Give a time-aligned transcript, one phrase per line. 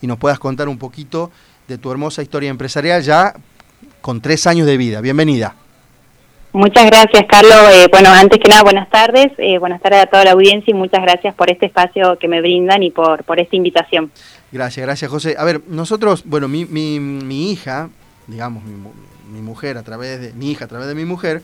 [0.00, 1.30] y nos puedas contar un poquito
[1.68, 3.34] de tu hermosa historia empresarial ya
[4.00, 5.00] con tres años de vida.
[5.00, 5.54] Bienvenida.
[6.52, 7.58] Muchas gracias, Carlos.
[7.72, 9.30] Eh, bueno, antes que nada, buenas tardes.
[9.38, 12.40] Eh, buenas tardes a toda la audiencia y muchas gracias por este espacio que me
[12.40, 14.10] brindan y por, por esta invitación.
[14.50, 15.36] Gracias, gracias, José.
[15.38, 17.88] A ver, nosotros, bueno, mi, mi, mi hija,
[18.26, 21.42] digamos, mi, mujer a través de mi hija a través de mi mujer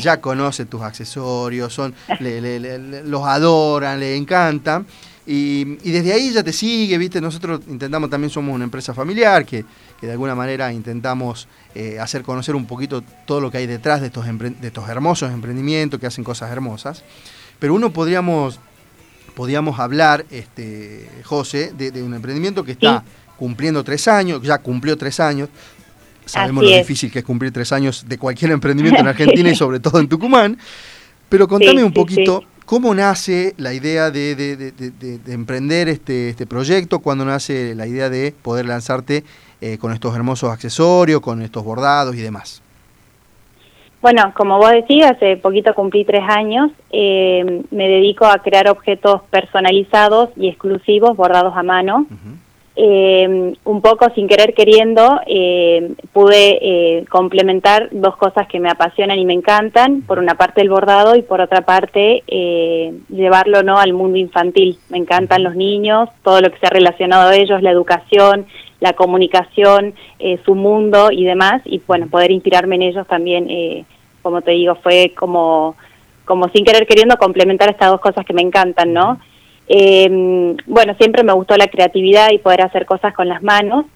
[0.00, 4.86] ya conoce tus accesorios son los adoran le encantan
[5.26, 9.64] y, desde ahí ya te sigue viste nosotros intentamos también somos una empresa familiar que,
[9.98, 14.00] que de alguna manera intentamos eh, hacer conocer un poquito todo lo que hay detrás
[14.00, 17.02] de estos, de estos hermosos emprendimientos que hacen cosas hermosas.
[17.58, 18.60] Pero uno podríamos,
[19.34, 23.02] podríamos hablar, este, José, de, un emprendimiento que está
[23.36, 25.48] cumpliendo tres años, ya cumplió tres años.
[26.26, 29.80] Sabemos lo difícil que es cumplir tres años de cualquier emprendimiento en Argentina y sobre
[29.80, 30.58] todo en Tucumán.
[31.28, 37.24] Pero contame un poquito cómo nace la idea de, de, emprender este, este proyecto, cuándo
[37.24, 39.22] nace la idea de poder lanzarte
[39.60, 42.60] eh, con estos hermosos accesorios, con estos bordados y demás.
[44.02, 46.72] Bueno, como vos decís, hace poquito cumplí tres años.
[46.90, 52.08] Eh, me dedico a crear objetos personalizados y exclusivos, bordados a mano.
[52.76, 55.20] Eh, un poco sin querer queriendo,
[56.12, 60.02] pude complementar dos cosas que me apasionan y me encantan.
[60.02, 62.24] Por una parte el bordado y por otra parte
[63.08, 64.78] llevarlo no al mundo infantil.
[64.90, 68.46] Me encantan los niños, todo lo que se ha relacionado a ellos, la educación,
[68.84, 73.86] la comunicación, eh, su mundo y demás, y bueno, poder inspirarme en ellos también, eh,
[74.20, 75.74] como te digo, fue como,
[76.26, 79.18] como sin querer queriendo complementar estas dos cosas que me encantan, ¿no?
[79.68, 83.86] Eh, bueno, siempre me gustó la creatividad y poder hacer cosas con las manos.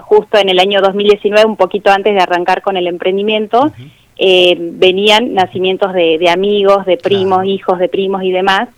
[0.00, 3.72] justo en el año 2019, un poquito antes de arrancar con el emprendimiento,
[4.18, 8.68] venían nacimientos de, amigos, de primos, hijos de primos y demás.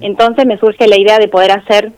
[0.00, 1.92] Entonces me surge la idea de poder hacer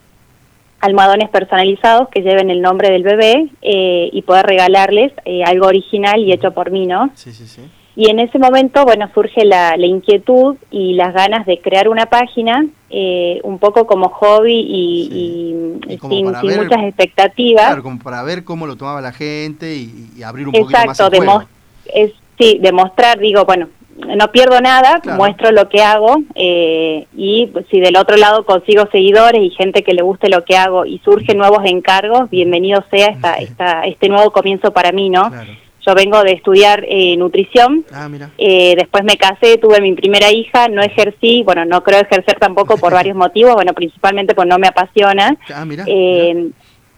[0.80, 6.20] almohadones personalizados que lleven el nombre del bebé eh, y poder regalarles eh, algo original
[6.20, 7.10] y hecho por mí, ¿no?
[7.14, 7.62] Sí, sí, sí.
[7.96, 12.66] Y en ese momento, bueno, surge la, inquietud y las ganas de crear una página,
[12.90, 17.66] eh, un poco como hobby y, sin, muchas expectativas.
[17.68, 21.46] Claro, como para ver cómo lo tomaba la gente y, abrir un poquito más el.
[21.86, 27.80] Es, sí, demostrar, digo, bueno, no pierdo nada, muestro lo que hago eh, y si
[27.80, 31.38] del otro lado consigo seguidores y gente que le guste lo que hago y surgen
[31.38, 35.30] nuevos encargos, bienvenido sea esta, esta, este nuevo comienzo para mí, ¿no?
[35.86, 38.08] Yo vengo de estudiar eh, nutrición, ah,
[38.38, 42.76] eh, después me casé, tuve mi primera hija, no ejercí, bueno, no creo ejercer tampoco
[42.76, 45.36] por varios motivos, bueno, principalmente pues no me apasiona.
[45.54, 45.84] Ah, mira,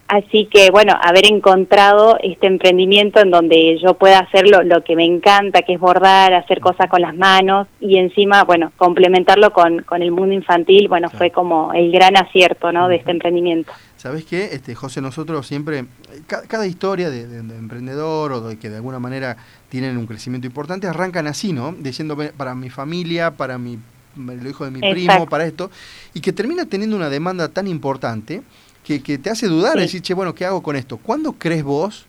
[0.09, 5.05] Así que, bueno, haber encontrado este emprendimiento en donde yo pueda hacer lo, que me
[5.05, 10.01] encanta, que es bordar, hacer cosas con las manos y encima, bueno, complementarlo con, con
[10.01, 13.71] el mundo infantil, bueno, fue como el gran acierto, ¿no?, de este emprendimiento.
[13.99, 15.01] ¿Sabes qué, este, José?
[15.01, 15.85] Nosotros siempre,
[16.25, 19.35] cada, historia de, emprendedor o de que de alguna manera
[19.67, 21.75] tienen un crecimiento importante, arrancan así, ¿no?
[21.77, 23.77] Diciendo, para mi familia, para mi,
[24.15, 25.69] el hijo de mi primo, para esto,
[26.13, 28.41] y que termina teniendo una demanda tan importante
[28.85, 30.95] que, te hace dudar, decir, che, bueno, ¿qué hago con esto?
[30.95, 32.05] ¿Cuándo crees vos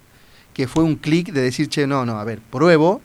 [0.54, 3.02] que fue un clic de decir, che, no, no, a ver, pruebo,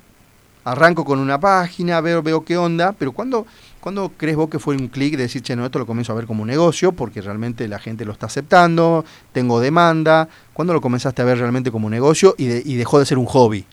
[0.66, 3.46] arranco con una página, veo, veo qué onda, pero ¿cuándo,
[3.80, 6.16] ¿cuándo crees vos que fue un clic de decir, che, no, esto lo comienzo a
[6.16, 10.28] ver como un negocio porque realmente la gente lo está aceptando, tengo demanda?
[10.54, 13.26] ¿Cuándo lo comenzaste a ver realmente como un negocio y, y dejó de ser un
[13.26, 13.66] hobby?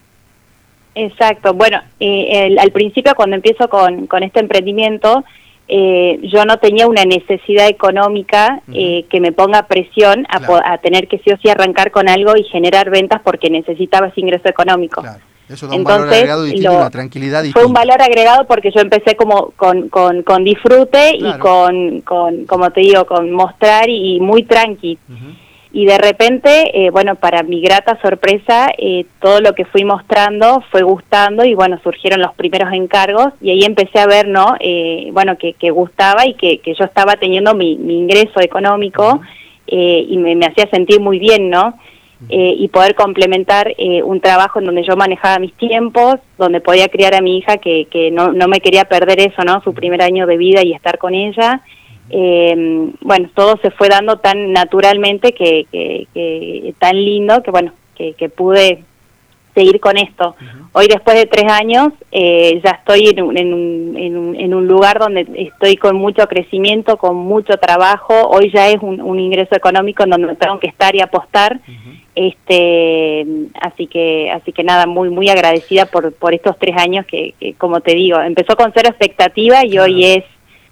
[0.95, 5.25] Exacto, bueno, eh, al principio cuando empiezo con, con este emprendimiento,
[5.69, 11.19] eh, yo no tenía una necesidad económica eh, que me ponga presión a, tener que
[11.19, 15.03] sí o sí arrancar con algo y generar ventas porque necesitaba ese ingreso económico.
[15.53, 19.17] Eso da un valor agregado y una tranquilidad Fue un valor agregado porque yo empecé
[19.17, 24.45] como con, con, con disfrute y con, con, como te digo, con mostrar y, muy
[24.45, 24.99] tranqui
[25.75, 30.63] y de repente, eh, bueno, para mi grata sorpresa, eh, todo lo que fui mostrando
[30.71, 34.55] fue gustando y bueno, surgieron los primeros encargos y ahí empecé a ver, ¿no?
[34.61, 39.23] Eh, bueno, que, que, gustaba y que, que yo estaba teniendo mi, mi ingreso económico
[39.67, 41.79] y me, me, hacía sentir muy bien, ¿no?
[42.29, 43.75] Y poder complementar
[44.05, 47.87] un trabajo en donde yo manejaba mis tiempos, donde podía criar a mi hija que,
[47.91, 49.63] que no, no me quería perder eso, ¿no?
[49.63, 51.63] Su primer año de vida y estar con ella
[52.15, 58.13] eh, bueno, todo se fue dando tan naturalmente que, que, tan lindo que bueno, que,
[58.13, 58.85] que pude
[59.55, 60.35] seguir con esto.
[60.73, 64.99] Hoy después de tres años eh, ya estoy en un, en, un, en, un, lugar
[64.99, 68.15] donde estoy con mucho crecimiento, con mucho trabajo.
[68.29, 71.61] Hoy ya es un, ingreso económico en donde tengo que estar y apostar.
[72.15, 73.27] Este,
[73.61, 77.81] así que, así que nada, muy, muy agradecida por, por estos tres años que, como
[77.81, 80.25] te digo, empezó con cero expectativa y hoy es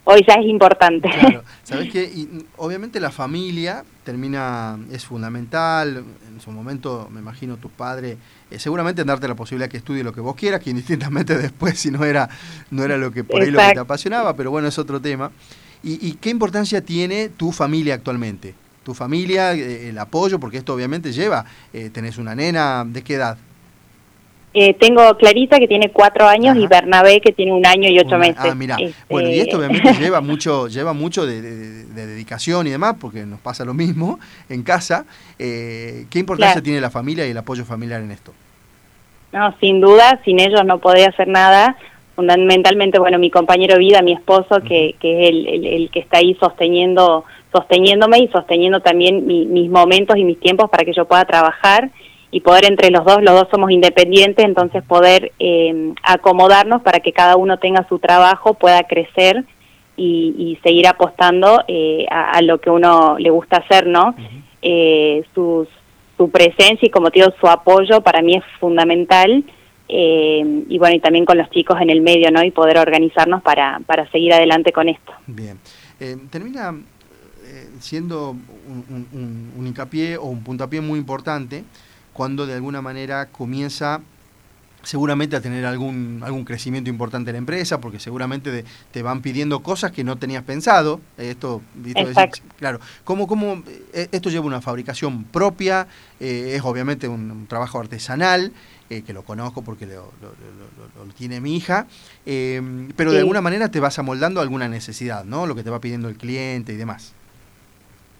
[0.05, 1.09] hoy ya es importante.
[1.09, 7.69] Claro, sabes que obviamente la familia termina, es fundamental, en su momento me imagino tu
[7.69, 8.17] padre,
[8.51, 11.91] eh, seguramente darte la posibilidad que estudie lo que vos quieras, que indistintamente después si
[11.91, 12.29] no era,
[12.71, 15.31] no era lo que por ahí lo que te apasionaba, pero bueno, es otro tema.
[15.83, 18.55] ¿Y, qué importancia tiene tu familia actualmente?
[18.85, 23.15] Tu familia, eh, el apoyo, porque esto obviamente lleva, eh, tenés una nena, ¿de qué
[23.15, 23.39] edad?
[24.53, 28.19] Eh, tengo Clarita que tiene cuatro años y Bernabé que tiene un año y ocho
[28.19, 28.37] meses.
[28.39, 28.77] Ah, mira.
[29.09, 33.39] Bueno, y esto este, obviamente lleva mucho, lleva mucho de, dedicación y demás, porque nos
[33.39, 34.19] pasa lo mismo
[34.49, 35.07] en casa.
[35.39, 38.33] Eh, ¿Qué importancia tiene la familia y el apoyo familiar en esto?
[39.33, 41.77] No, sin duda, sin ellos no podía hacer nada.
[42.17, 46.37] Fundamentalmente, bueno, mi compañero vida, mi esposo, que, que es el, el, que está ahí
[46.41, 51.93] sosteniendo, sosteniéndome y sosteniendo también mis momentos y mis tiempos para que yo pueda trabajar
[52.33, 57.13] y poder entre los dos, los dos somos independientes, entonces poder eh, acomodarnos para que
[57.13, 59.45] cada uno tenga su trabajo, pueda crecer
[59.97, 64.15] y, seguir apostando eh, a, lo que uno le gusta hacer, ¿no?
[64.63, 65.69] Eh, su,
[66.17, 69.45] su, presencia y como te digo, su apoyo para mí es fundamental.
[69.89, 72.43] y bueno, y también con los chicos en el medio, ¿no?
[72.43, 75.13] Y poder organizarnos para, para seguir adelante con esto.
[75.27, 75.59] Bien.
[76.31, 76.75] termina
[77.79, 81.65] siendo un, un, un hincapié o un puntapié muy importante
[82.13, 84.01] cuando de alguna manera comienza
[84.83, 89.63] seguramente a tener algún, algún crecimiento importante en la empresa, porque seguramente te van pidiendo
[89.63, 91.01] cosas que no tenías pensado.
[91.19, 91.63] Esto,
[92.59, 93.63] claro, ¿cómo, cómo,
[93.93, 95.87] eh, esto lleva una fabricación propia,
[96.19, 98.53] eh, es obviamente un, trabajo artesanal,
[98.89, 100.13] eh, que lo conozco porque lo,
[101.17, 101.87] tiene mi hija,
[102.25, 105.47] pero de alguna manera te vas amoldando a alguna necesidad, ¿no?
[105.47, 107.13] Lo que te va pidiendo el cliente y demás.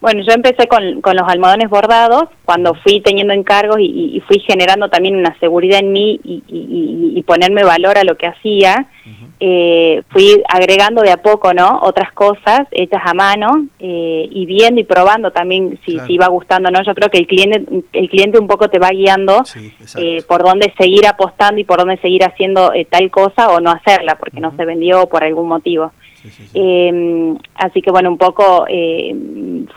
[0.01, 4.89] Bueno, yo empecé con, con, los almohadones bordados cuando fui teniendo encargos y, fui generando
[4.89, 8.87] también una seguridad en mí y, y, ponerme valor a lo que hacía.
[9.39, 11.81] eh, fui agregando de a poco, ¿no?
[11.83, 16.71] Otras cosas hechas a mano eh, y viendo y probando también si, si iba gustando,
[16.71, 16.83] ¿no?
[16.83, 17.63] Yo creo que el cliente,
[17.93, 19.43] el cliente un poco te va guiando
[19.97, 23.71] eh, por dónde seguir apostando y por dónde seguir haciendo eh, tal cosa o no
[23.71, 25.91] hacerla porque no se vendió por algún motivo.
[26.53, 29.15] Eh, así que bueno, un poco eh,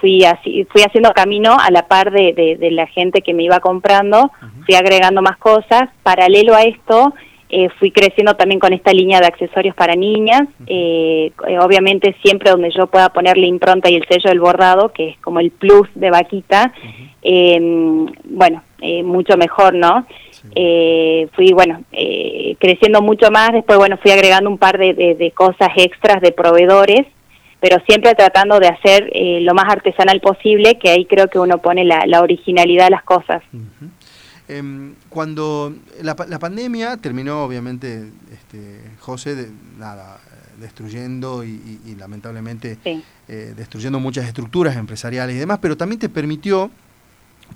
[0.01, 3.61] fui, así, fui haciendo camino a la par de, de, la gente que me iba
[3.61, 4.31] comprando,
[4.67, 5.89] fui agregando más cosas.
[6.03, 7.15] Paralelo a esto,
[7.57, 11.31] eh, fui creciendo también con esta línea de accesorios para niñas, eh,
[11.61, 15.19] obviamente siempre donde yo pueda poner la impronta y el sello del bordado, que es
[15.21, 16.73] como el plus de vaquita,
[17.23, 17.61] eh,
[18.25, 18.63] bueno,
[19.05, 20.05] mucho mejor, ¿no?
[20.55, 25.71] Eh, fui, bueno, eh, creciendo mucho más, después, bueno, fui agregando un par de, cosas
[25.77, 27.07] extras de proveedores,
[27.61, 31.59] pero siempre tratando de hacer eh, lo más artesanal posible, que ahí creo que uno
[31.59, 33.43] pone la, originalidad de las cosas.
[34.47, 39.49] Em, cuando la, pandemia terminó, obviamente, este, José, de,
[39.79, 40.19] nada,
[40.61, 42.79] destruyendo y, lamentablemente
[43.27, 46.71] destruyendo muchas estructuras empresariales y demás, pero también te permitió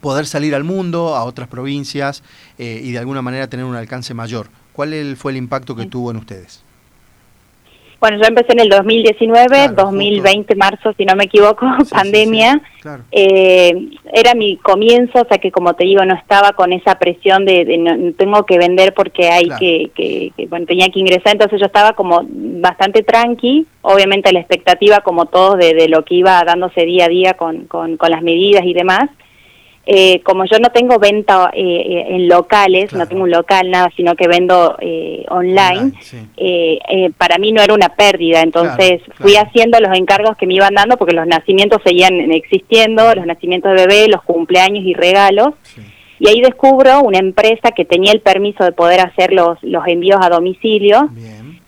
[0.01, 2.23] poder salir al mundo, a otras provincias
[2.59, 4.49] eh, y de alguna manera tener un alcance mayor.
[4.73, 6.63] ¿Cuál fue el impacto que tuvo en ustedes?
[8.01, 12.63] Bueno, yo empecé en el 2019, 2020 marzo, si no me equivoco, pandemia.
[13.11, 17.45] eh, era mi comienzo, o sea que como te digo, no estaba con esa presión
[17.45, 21.67] de, no, tengo que vender porque hay que, que, bueno, tenía que ingresar, entonces yo
[21.67, 26.83] estaba como bastante tranqui, obviamente la expectativa como todos de, de lo que iba dándose
[26.83, 29.11] día a día con, con, con las medidas y demás.
[29.91, 33.91] Eh, como yo no tengo venta eh, eh, en locales, no tengo un local, nada,
[33.97, 34.77] sino que vendo
[35.31, 35.93] online,
[37.17, 38.43] para mí no era una pérdida.
[38.43, 43.25] Entonces fui haciendo los encargos que me iban dando porque los nacimientos seguían existiendo, los
[43.25, 45.55] nacimientos de bebé, los cumpleaños y regalos.
[46.19, 50.19] Y ahí descubro una empresa que tenía el permiso de poder hacer los, los envíos
[50.21, 51.09] a domicilio.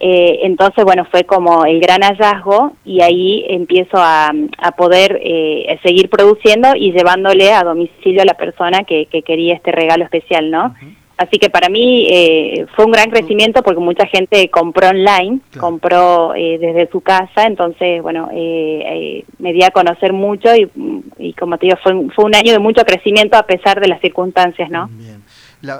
[0.03, 5.79] Eh, entonces, bueno, fue como el gran hallazgo y ahí empiezo a, a poder eh,
[5.83, 10.51] seguir produciendo y llevándole a domicilio a la persona que, que quería este regalo especial,
[10.51, 10.75] ¿no?
[11.21, 16.35] Así que para mí eh, fue un gran crecimiento porque mucha gente compró online, compró
[16.35, 20.71] eh, desde su casa, entonces, bueno, eh, me di a conocer mucho y,
[21.19, 24.01] y como te digo, fue, fue un año de mucho crecimiento a pesar de las
[24.01, 24.89] circunstancias, ¿no?
[24.93, 25.23] Bien.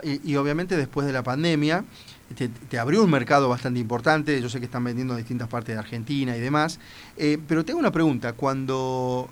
[0.03, 1.85] y, y, obviamente después de la pandemia,
[2.35, 5.79] te, abrió un mercado bastante importante, yo sé que están vendiendo en distintas partes de
[5.79, 6.79] Argentina y demás,
[7.17, 9.29] eh, pero tengo una pregunta, cuando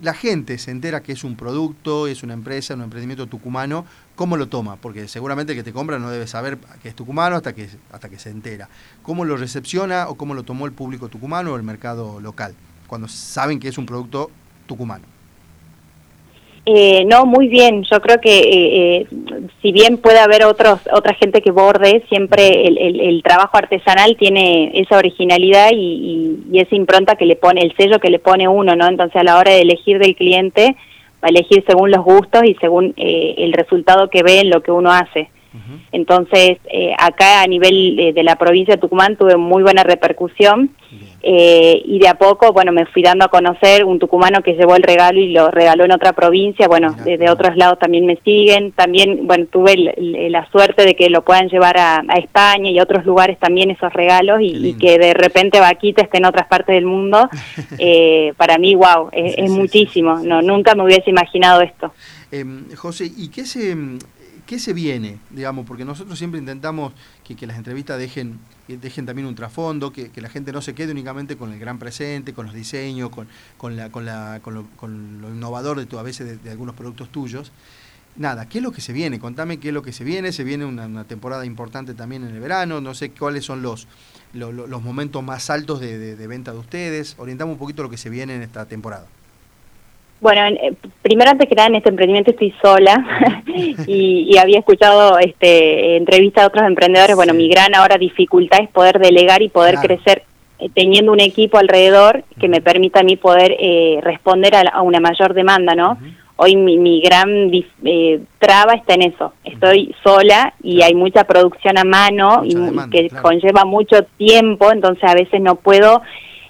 [0.00, 3.84] la gente se entera que es un producto, es una empresa, un emprendimiento tucumano,
[4.14, 4.76] ¿cómo lo toma?
[4.76, 8.08] Porque seguramente el que te compra no debe saber que es tucumano hasta que, hasta
[8.08, 8.68] que se entera.
[9.02, 12.54] ¿Cómo lo recepciona o cómo lo tomó el público tucumano o el mercado local,
[12.86, 14.30] cuando saben que es un producto
[14.66, 15.11] tucumano?
[16.64, 17.82] Eh, no, muy bien.
[17.90, 19.06] Yo creo que eh, eh,
[19.60, 24.96] si bien puede haber otros, otra gente que borde, siempre el, trabajo artesanal tiene esa
[24.96, 28.86] originalidad y, esa impronta que le pone, el sello que le pone uno, ¿no?
[28.86, 30.76] Entonces a la hora de elegir del cliente,
[31.22, 34.70] va a elegir según los gustos y según el resultado que ve en lo que
[34.70, 35.30] uno hace.
[35.92, 36.58] Entonces,
[36.98, 40.70] acá a nivel de, la provincia de Tucumán tuve muy buena repercusión.
[41.24, 44.74] Eh, y de a poco, bueno, me fui dando a conocer un tucumano que llevó
[44.74, 48.72] el regalo y lo regaló en otra provincia, bueno, de, otros lados también me siguen,
[48.72, 53.04] también, bueno, tuve la suerte de que lo puedan llevar a, España y a otros
[53.06, 57.28] lugares también esos regalos y, que de repente Vaquita esté en otras partes del mundo,
[57.78, 61.92] eh, para mí, wow, es, muchísimo, no, nunca me hubiese imaginado esto.
[62.32, 62.44] Eh,
[62.76, 63.76] José, ¿y qué se,
[64.52, 66.92] qué se viene, digamos, porque nosotros siempre intentamos
[67.24, 71.38] que, las entrevistas dejen dejen también un trasfondo, que, la gente no se quede únicamente
[71.38, 75.78] con el gran presente, con los diseños, con, con, la, con, la, con, lo, innovador
[75.78, 77.50] de tu, a veces de, algunos productos tuyos.
[78.16, 79.18] Nada, ¿qué es lo que se viene?
[79.18, 80.32] Contame qué es lo que se viene.
[80.32, 82.82] Se viene una, temporada importante también en el verano.
[82.82, 83.88] No sé cuáles son los,
[84.34, 87.14] los, momentos más altos de venta de ustedes.
[87.16, 89.06] Orientamos un poquito lo que se viene en esta temporada.
[90.22, 93.04] Bueno, eh, primero antes que nada en este emprendimiento estoy sola
[93.88, 97.16] y, había escuchado este, entrevistas a otros emprendedores.
[97.16, 100.22] Bueno, mi gran ahora dificultad es poder delegar y poder crecer
[100.60, 105.00] eh, teniendo un equipo alrededor que me permita a mí poder eh, responder a, una
[105.00, 105.98] mayor demanda, ¿no?
[106.36, 107.50] Hoy mi, gran
[108.38, 109.32] traba está en eso.
[109.42, 112.54] Estoy sola y hay mucha producción a mano y
[112.90, 116.00] que conlleva mucho tiempo, entonces a veces no puedo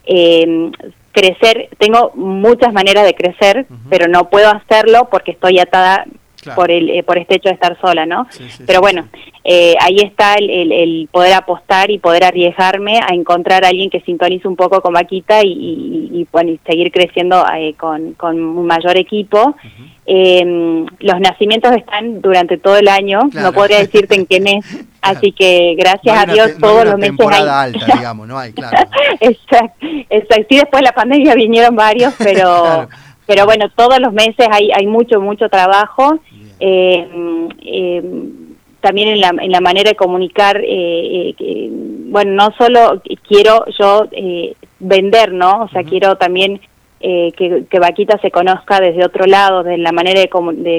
[0.04, 0.70] eh,
[1.12, 6.06] crecer, tengo muchas maneras de crecer, pero no puedo hacerlo porque estoy atada
[6.56, 8.26] por el eh, por este hecho de estar sola, ¿no?
[8.66, 9.08] pero bueno,
[9.44, 14.48] eh, ahí está el, poder apostar y poder arriesgarme a encontrar a alguien que sintonice
[14.48, 19.54] un poco con Vaquita y, bueno, seguir creciendo eh, con, un mayor equipo.
[20.04, 24.64] Em, los nacimientos están durante todo el año, no podría decirte en qué mes,
[25.02, 27.46] así que gracias a Dios todos los meses hay.
[27.46, 28.76] alta, digamos, no hay, claro.
[29.20, 30.46] exacto, exacto.
[30.48, 32.88] Sí, después de la pandemia vinieron varios, pero
[33.26, 36.18] pero bueno, todos los meses hay, hay mucho, mucho trabajo.
[36.60, 37.08] Eh,
[37.64, 43.64] em, también en la, en la manera de comunicar, eh, eh, bueno, no solo quiero
[43.78, 44.08] yo
[44.80, 45.62] vender, ¿no?
[45.62, 46.60] O sea, quiero también
[47.00, 50.28] que, que, Vaquita se conozca desde otro lado, de la manera de,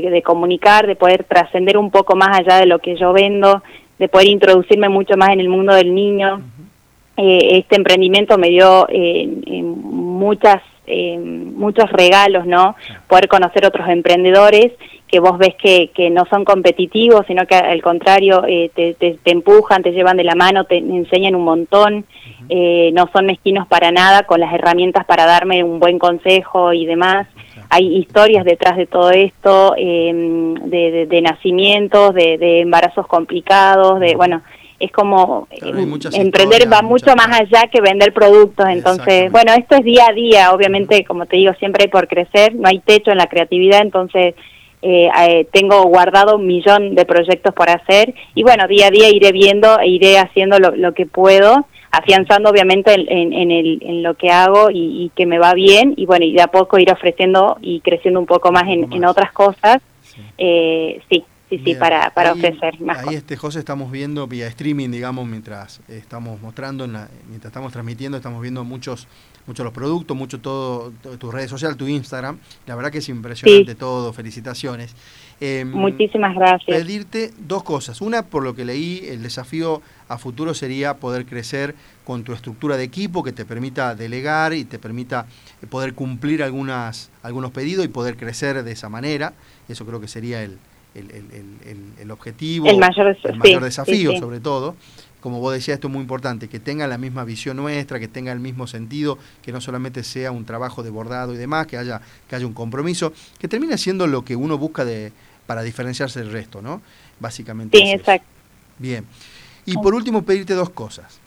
[0.10, 3.63] de, comunicar, de poder trascender un poco más allá de lo que yo vendo,
[4.00, 6.42] de poder introducirme mucho más en el mundo del niño.
[7.16, 8.88] este emprendimiento me dio
[9.64, 12.76] muchas eh, muchos regalos, ¿no?
[13.08, 14.74] Poder conocer otros emprendedores
[15.13, 19.20] que vos ves que, que no son competitivos, sino que al contrario eh, te, te,
[19.25, 22.05] empujan, te llevan de la mano, te enseñan un montón,
[22.50, 26.88] eh, no son mezquinos para nada con las herramientas para darme un buen consejo y
[26.88, 27.27] demás.
[27.70, 34.41] Hay historias detrás de todo esto, de, de, nacimientos, de, de embarazos complicados, de, bueno,
[34.79, 38.65] es como em, emprender va mucho más allá que vender productos.
[38.67, 42.55] Entonces, bueno, esto es día a día, obviamente, como te digo, siempre hay por crecer,
[42.55, 44.34] no hay techo en la creatividad, entonces
[44.84, 49.10] eh, eh, tengo guardado un millón de proyectos por hacer y bueno, día a día
[49.10, 54.16] iré viendo e iré haciendo lo, que puedo, afianzando obviamente en, en, el, en lo
[54.16, 57.58] que hago y, que me va bien y bueno, y de a poco ir ofreciendo
[57.62, 59.82] y creciendo un poco más en, en otras cosas.
[60.38, 61.24] Eh, sí,
[61.58, 63.06] sí, sí, para, para ofrecer más.
[63.08, 68.42] Ahí, este, José, estamos viendo vía streaming, digamos, mientras estamos mostrando, mientras estamos transmitiendo, estamos
[68.42, 69.08] viendo muchos
[69.46, 72.40] muchos los productos, mucho todo, tus redes sociales, tu Instagram.
[72.66, 74.96] La verdad que es impresionante todo, felicitaciones.
[75.40, 76.78] Em, Muchísimas gracias.
[76.78, 78.02] Pedirte dos cosas.
[78.02, 82.78] Una, por lo que leí, el desafío a futuro sería poder crecer con tu estructura
[82.78, 85.26] de equipo que te permita delegar y te permita
[85.70, 89.34] poder cumplir algunas, algunos pedidos y poder crecer de esa manera.
[89.68, 90.60] Eso creo que sería el,
[90.96, 93.16] el, el, el, objetivo, el mayor,
[93.64, 94.76] desafío sobre todo.
[95.20, 98.34] Como vos decías, esto es muy importante, que tenga la misma visión nuestra, que tenga
[98.34, 102.02] el mismo sentido, que no solamente sea un trabajo de bordado y demás, que haya,
[102.28, 105.14] que haya un compromiso, que termine siendo lo que uno busca de,
[105.46, 106.82] para diferenciarse del resto, ¿no?
[107.22, 107.78] Básicamente.
[107.78, 108.28] Sí, exacto.
[108.78, 109.06] Bien.
[109.66, 111.20] Y por último, pedirte dos cosas.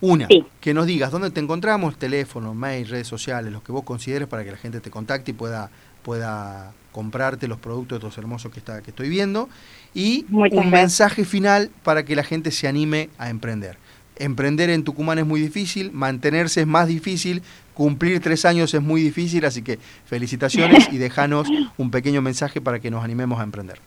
[0.00, 0.28] Una,
[0.60, 4.44] que nos digas dónde te encontramos, teléfono, mail, redes sociales, lo que vos consideres para
[4.44, 5.70] que la gente te contacte y pueda,
[6.02, 9.48] pueda comprarte los productos de estos hermosos que, está, que estoy viendo
[9.94, 13.76] y un mensaje final para que la gente se anime a emprender.
[14.16, 17.42] Emprender en Tucumán es muy difícil, mantenerse es más difícil,
[17.74, 22.80] cumplir tres años es muy difícil, así que felicitaciones y déjanos un pequeño mensaje para
[22.80, 23.78] que nos animemos a emprender.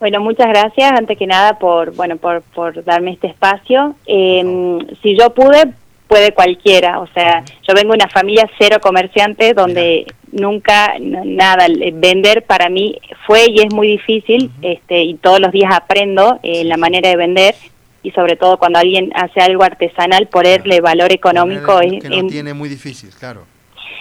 [0.00, 3.94] Bueno, muchas gracias, antes que nada, por bueno por, por darme este espacio.
[4.06, 5.72] Em, si yo pude,
[6.08, 7.00] puede cualquiera.
[7.00, 12.98] O sea, yo vengo de una familia cero comerciante donde nunca nada, vender para mí
[13.26, 17.16] fue y es muy difícil este, y todos los días aprendo eh, la manera de
[17.16, 17.54] vender
[18.02, 22.52] y sobre todo cuando alguien hace algo artesanal, ponerle valor económico es, que no tiene
[22.52, 23.46] muy difícil, claro.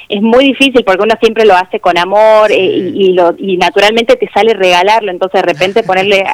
[0.09, 4.17] es muy difícil porque uno siempre lo hace con amor eh, y, lo, y naturalmente
[4.17, 6.25] te sale regalarlo, entonces de repente ponerle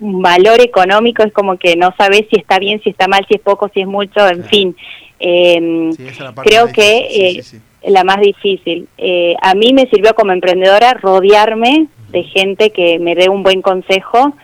[0.00, 3.34] un valor económico es como que no sabes si está bien, si está mal, si
[3.34, 4.76] es poco, si es mucho, en fin.
[5.24, 5.94] Em,
[6.42, 8.88] creo que eh, la más difícil.
[8.98, 13.62] Eh, a mí me sirvió como emprendedora rodearme de gente que me dé un buen
[13.62, 14.34] consejo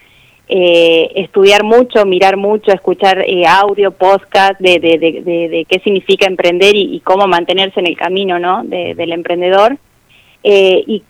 [0.50, 6.74] eh, estudiar mucho, mirar mucho, escuchar eh, audio, podcast de, de, de, qué significa emprender
[6.74, 8.64] y, cómo mantenerse en el camino ¿no?
[8.64, 9.76] del emprendedor.
[10.42, 11.02] Eh, y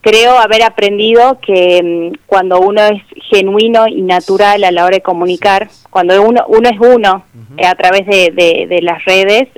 [0.00, 5.02] creo haber aprendido que mm, cuando uno es genuino y natural a la hora de
[5.02, 7.24] comunicar, cuando uno, uno es uno
[7.64, 9.48] a través de, las redes,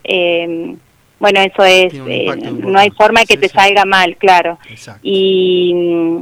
[1.19, 4.59] bueno, eso es, no hay forma de que te salga mal, claro.
[5.03, 6.19] Y mm,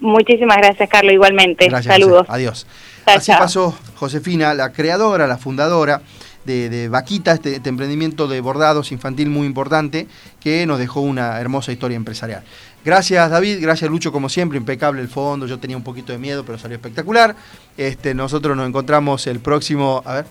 [0.00, 1.70] Muchísimas gracias, Carlos, igualmente.
[1.82, 2.26] Saludos.
[2.28, 2.66] Adiós.
[3.06, 6.02] Así pasó Josefina, la creadora, la fundadora
[6.46, 10.06] de, Vaquita, este, este, emprendimiento de bordados infantil muy importante,
[10.40, 12.44] que nos dejó una hermosa historia empresarial.
[12.84, 16.44] Gracias David, gracias Lucho como siempre, impecable el fondo, yo tenía un poquito de miedo,
[16.44, 17.34] pero salió espectacular.
[17.76, 20.26] Este, nosotros nos encontramos el próximo, a ver,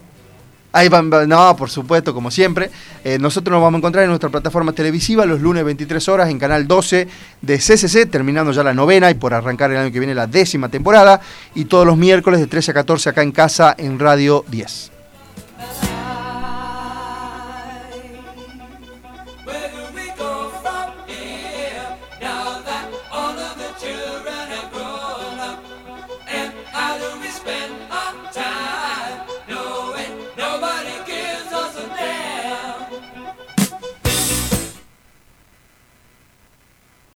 [0.75, 2.69] Ahí van, no, por supuesto, como siempre.
[3.05, 6.37] Eh, nosotros nos vamos a encontrar en nuestra plataforma televisiva los lunes 23 horas en
[6.37, 7.07] canal 12
[7.41, 10.67] de CCC, terminando ya la novena y por arrancar el año que viene la décima
[10.67, 11.21] temporada.
[11.55, 14.94] Y todos los miércoles de 13 a 14 acá en casa en Radio 10.